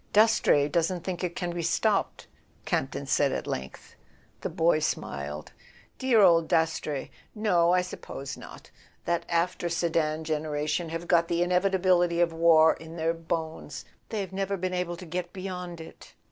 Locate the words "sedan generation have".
9.69-11.07